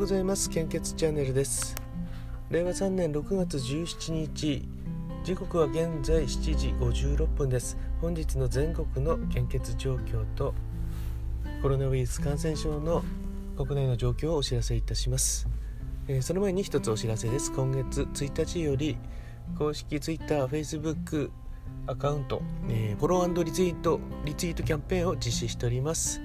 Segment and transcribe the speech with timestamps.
[0.00, 0.48] ございます。
[0.48, 1.76] 献血チャンネルです。
[2.48, 4.66] 令和3年6月17日
[5.22, 7.76] 時刻は現在7時56分です。
[8.00, 10.54] 本日の全国の献血状況と
[11.60, 13.04] コロナウイルス感染症の
[13.58, 15.46] 国内の状況をお知らせいたします、
[16.08, 17.52] えー、その前に一つお知らせです。
[17.52, 18.96] 今月1日より
[19.58, 21.30] 公式 Twitter、Facebook
[21.86, 22.40] アカウント、
[22.70, 26.22] えー、フォローリツイートリツイートキャンペーンを実施しております。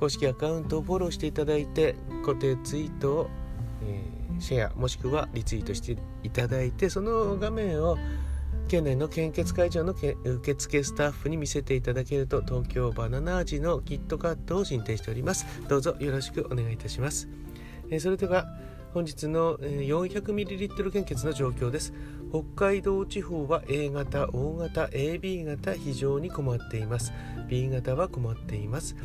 [0.00, 3.30] 公式アカウントをフォローしていただいて固定ツイートを、
[3.84, 7.98] えー、シェアもしくはリツイートしていただいてその画面を
[8.66, 15.44] 県内の献血会場の受付スタッフに見せていただけると東京バナナ味のキットカットを進呈しております。
[15.68, 17.28] どうぞよろしくお願いいたします、
[17.90, 18.46] えー、それでは
[18.94, 21.92] 本日の 400ml 献血の状況です。
[22.30, 27.12] 北海道地方は A 型、O 型、AB 型非常に困っています。
[27.48, 28.96] B 型は困っています。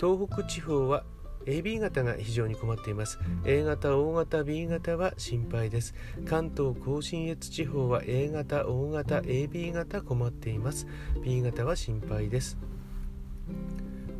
[0.00, 1.04] 東北地方は
[1.44, 3.18] AB 型が非常に困っています。
[3.44, 5.94] A 型 O 型 B 型は心配です。
[6.26, 10.86] 関東甲信越地方は A 型 O 型 AB 型困っています。
[11.22, 12.56] B 型は心配です。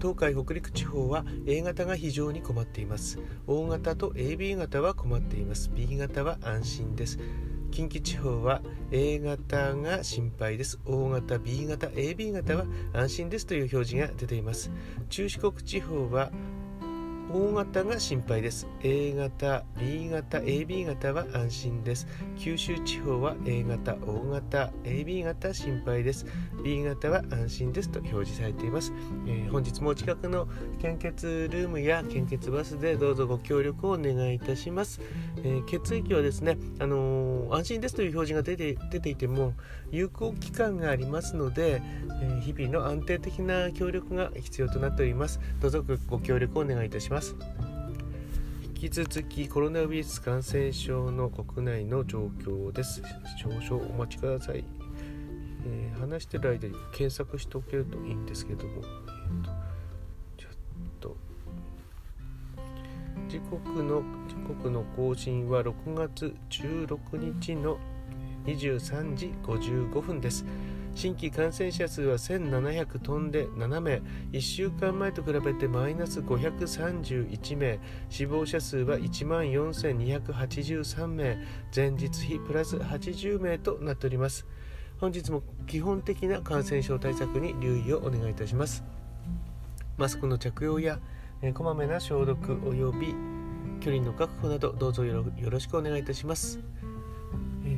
[0.00, 3.18] 東海北陸地方は A 型が非常に困っています。
[3.46, 5.70] O 型と AB 型は困っています。
[5.74, 7.18] B 型は安心です
[7.70, 10.78] 近畿地方は A 型が心配です。
[10.84, 14.70] O 型 B 型 AB 型は安心ですという表示が出ています。
[15.08, 16.30] 中四国地方は
[17.32, 18.66] O 型が心配です。
[18.82, 22.08] A 型 B 型 AB 型は安心です。
[22.36, 26.26] 九州地方は A 型 O 型 AB 型心配です。
[26.62, 28.92] B 型は安心ですと表示されています、
[29.26, 30.48] えー、本日もお近くの
[30.80, 35.00] 献血ルームや献血バスでどうぞご協力をお願いいたします、
[35.38, 39.54] えー、血液はですね、あのー、安心ですという表示が出て出ていても
[39.90, 41.82] 有効期間がありますので、
[42.22, 45.40] え日々の安定的な協力が必要となっております。
[45.60, 47.19] どうぞご協力をお願いいたします。
[47.20, 47.36] ます。
[48.64, 53.02] 引き続きコロナウイルス感染症の国内の状況です。
[53.36, 54.64] 少々お待ちください、
[55.66, 59.50] えー、話してる間に検索しておけるといいんですけども、えーと、
[60.38, 60.52] ちょっ
[61.00, 61.16] と。
[63.28, 67.78] 時刻の時刻の更新は6月16日の
[68.46, 70.46] 23時55分です。
[70.94, 74.02] 新規感染者数は1700飛んで7名。
[74.32, 77.78] 1週間前と比べてマイナス531名。
[78.08, 81.38] 死亡者数は1万4283名。
[81.74, 84.46] 前日比プラス80名となっております。
[84.98, 88.84] 本日も基本的な感染症対策に留意をお願いいたします。
[89.96, 90.98] マスクの着用や
[91.54, 93.14] こまめな消毒および
[93.80, 96.60] 距離の確保などどうぞよろしくお願いいたします。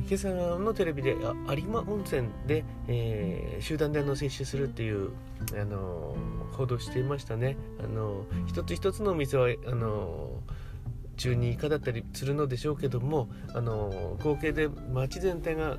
[0.07, 0.27] 今朝
[0.59, 5.11] のテレビで有馬温泉で、えー、集団での接種するっていう、
[5.59, 6.15] あの、
[6.51, 7.57] 報道していましたね。
[7.83, 10.41] あの、一つ一つのお店はあの
[11.17, 15.77] 中2以下だったりするのでしょうけども、あの合計で町全体が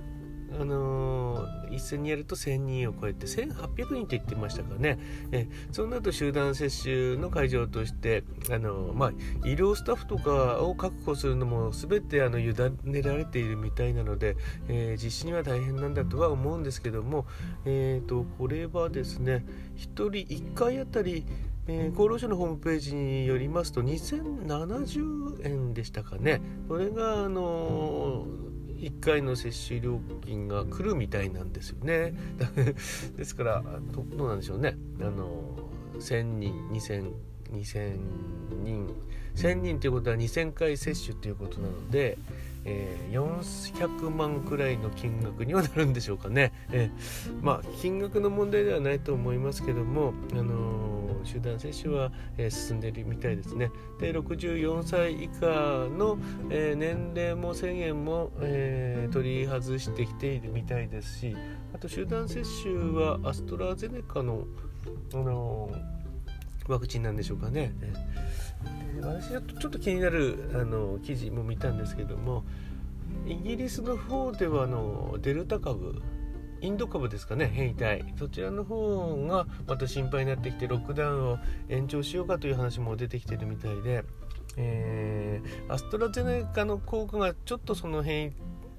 [0.53, 4.99] あのー、一斉にやると1000人を超えて1800人と言ってましたからね、
[5.33, 9.11] えそうなると集団接種の会場として、あのー、まあ、
[9.47, 14.37] 医療スタッフとかを確保するのも全てあの委ねられているみたいなので、
[14.69, 17.27] えー、実施には大変なんだとは思うんですけども、
[17.65, 19.45] えーと、これはですね
[19.77, 21.25] 1人1回あたり
[21.67, 26.43] えー、厚労省のホームページによりますと2070円でしたかね。
[26.69, 28.54] これが、あのー
[28.85, 32.15] 1回の接種料金が来るみたいなんですよね。
[33.17, 34.77] ですからどうなんでしょうね。
[35.01, 35.57] あの
[35.99, 37.13] 1000人2000
[37.53, 37.97] 2000
[38.63, 38.89] 人。
[39.37, 42.19] 1000人ということは2000回接種ということなので、
[42.65, 53.71] えー、400万くらいの金額にはなるんでしょうかね、えー、まあ金額の問題ではないと思いますけども、あのー、集団接種は、え進んでいるみたいですね。
[53.99, 55.47] で64歳以下
[55.91, 56.19] の、
[56.51, 61.37] え年齢も1000円も、え取り外してきているみたいですし
[61.75, 64.45] あと集団接種はアストラゼネカの、
[65.13, 65.71] あの
[66.69, 67.73] ワクチンなんでしょうかね。
[69.01, 72.45] 私ちょっとちょっと気になるあの記事も見たんですけども
[73.27, 76.03] イギリスの方ではあのデルタ株
[76.61, 78.15] インド株ですかね変異体。
[78.19, 81.39] そちらの方がまた心配になってきてロックダウンを
[81.69, 84.05] 延長しようかという話も出てきてるみたいで、
[84.57, 88.33] えー、アストラゼネカの効果がちょっとその変異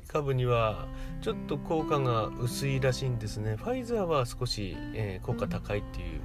[0.08, 0.88] 株には
[1.22, 3.56] ちょっと効果が薄いらしいんですね。
[3.58, 6.22] ファイザーは少し、えー、効果高いっていう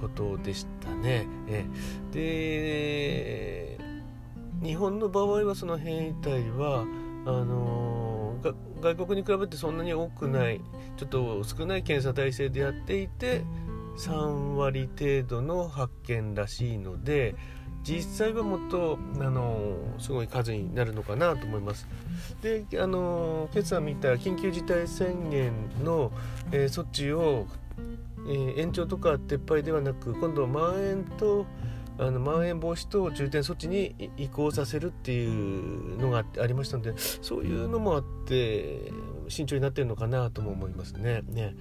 [0.00, 1.66] ことでしたね、え、
[2.12, 3.78] で
[4.62, 6.84] 日本の場合はその変異体は
[7.26, 10.60] あのー、外国に比べてそんなに多くない
[10.96, 13.44] ちょっと少ない検査体制でやっていて
[13.98, 17.34] 3割程度の発見らしいので
[17.82, 21.86] 実際はもっとあのすごい数になるのかなと思います。
[22.42, 25.52] であの今朝見た緊急事態宣言
[25.84, 26.10] の、
[26.50, 27.46] えー、措置を、
[28.28, 31.46] えー、延長とか撤廃ではなく今度はまん延と
[31.98, 38.92] あのまん延防止と重点措置に移行させるっていうのがありましたのでそういうのもあって
[39.28, 41.22] 慎重になってるのかなとも思いますね。
[41.28, 41.54] ね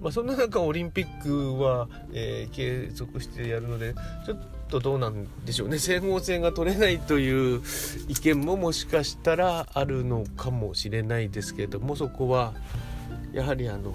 [0.00, 3.94] まあ、そんな中オリンピックは、えー、継続してやるので
[4.26, 4.38] ちょっ
[4.68, 7.62] とどうなんでしょうね整合性が取れないという
[8.06, 12.52] 意見ももしかしたらあるのかもしれないですけれどもそこは
[13.32, 13.94] やはりあの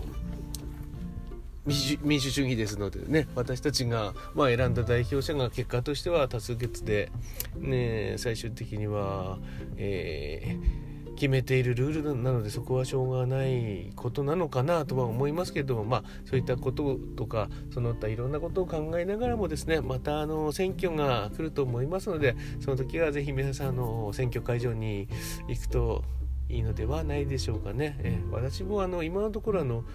[1.65, 7.11] 民主主義ですのでね私たちが、まあ、選んだ代表者が結果としては多数決で、
[7.55, 9.37] ね、最終的には、
[9.77, 25.07] えー、決めているルールなのでそこはしょうがないことなのかなとは思いますけれども、まあ、そういったこととかその他いろんなことを考えながらもですねまたあの選挙が来ると思いますのでその時はぜひ皆さんの選挙会場に
[25.47, 26.03] 行くと
[26.49, 27.97] いいのではないでしょうかね。
[27.99, 29.85] え、私もあの今のところあの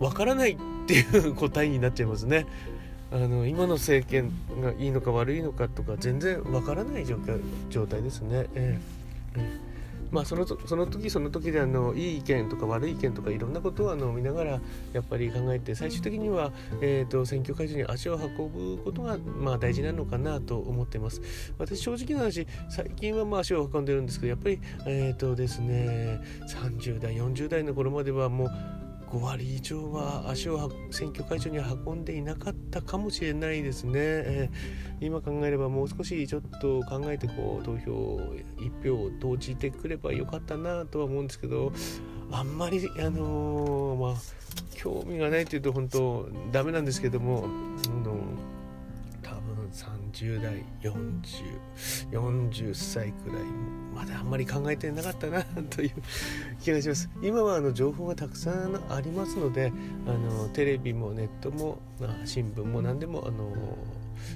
[0.00, 0.56] わからないっ
[0.86, 2.46] ていう答えになっちゃいますね。
[3.12, 7.16] あの今の政権がいいのか悪いのかとか全然わからない状
[7.68, 8.46] 状態ですね。
[8.54, 9.70] えー、えー
[10.10, 14.60] まあ、そのその時その時であのいい意見とか悪い意見とかいろんなことをあの見ながら
[14.92, 21.22] やっぱり考えて最終的には、えーと、選挙会場に足を運ぶことが、まあ、大事なのかなと思っています
[21.58, 28.50] 私正直な話最近はまあ足を運んでるんですけどやっぱりえっ、ー、とですね30代40代の頃まではもう
[29.10, 38.20] 5割以上は足を選挙会場に運んでいなかったかもしれないですね、えー、今考えればもう少しちょっと考えてこう投票
[38.58, 41.72] 1票を投じてくればよかったなとは思うんですけど
[42.30, 44.40] あんまりあのー、まあ
[44.76, 47.42] 興味がないというと本当ダメなんですけども、
[48.02, 48.16] の
[49.72, 53.44] 30代4040歳くらい
[53.94, 55.92] まだあんまり考えてなかったなという
[56.60, 59.72] 気がします今はあの情報がたくさんありますので
[60.06, 61.78] あのテレビもネットも
[62.24, 63.52] 新聞も何でもあの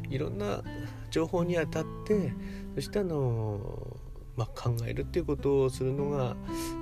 [0.09, 0.63] いろんな
[1.11, 2.33] 情報にあたって
[2.75, 3.61] そしてあの
[4.37, 6.35] まあ、考えるっていうことをするのが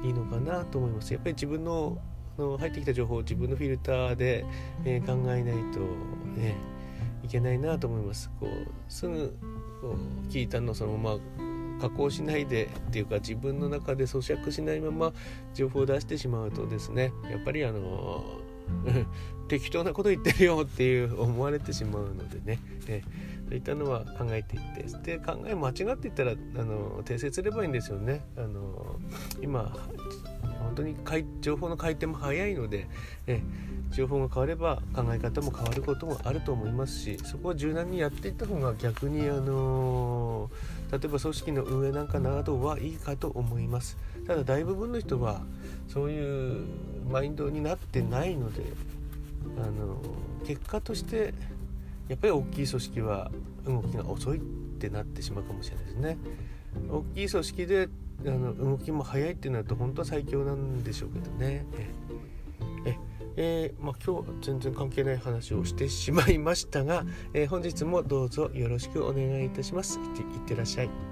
[0.03, 1.13] いいのかなと思います。
[1.13, 1.99] やっぱり自分の
[2.39, 4.45] の入ってきた情報を自分のフィルターで、
[4.85, 5.81] えー、考えないと
[6.41, 6.57] ね
[7.25, 8.31] いけないなと思います。
[8.41, 9.37] こうすぐ
[9.81, 11.19] こう聞いたのそのまま
[11.81, 15.13] 加工しないでっていうか自分の中で咀嚼しないまま
[15.55, 18.41] 情報を出してしまうとですねやっぱりあの
[19.49, 22.59] 適当なこと言ってるよっていう思われてしまうのでね、
[22.89, 23.03] え
[23.49, 24.63] そういったのは考えていっ
[25.03, 28.23] てで考え間違っていったらあの訂正すればいいんですよね。
[28.37, 28.97] あの
[29.43, 29.77] 今
[30.61, 30.97] 本当に
[31.41, 32.89] 情報の回転も早いので、
[33.27, 33.43] え。
[33.93, 40.51] 情報が変われば考え方も変わることもあると思いますしそこは柔軟にやっていった方が逆にあの
[40.93, 43.97] 例えば組織の運営なんかなどはいいかと思います。
[44.27, 45.41] ただ大部分の人は
[45.89, 46.67] そういう
[47.11, 48.63] マインドになってないので
[49.57, 49.97] あの
[50.45, 51.33] 結果として
[52.09, 53.31] やっぱり大きい組織は
[53.65, 54.41] 動きが遅いっ
[54.79, 56.19] てなってしまうかもしれないですね。
[56.91, 57.89] 大きい組織で
[58.27, 61.65] あの動きも早いってなると本当は最強なんでしょうけどね。
[63.37, 67.05] えー、まあ、今日全然関係ない話をしてしまいましたが、
[67.35, 69.99] えー、本日もどうぞよろしくお願いいたします。
[69.99, 71.12] いってらっしゃい。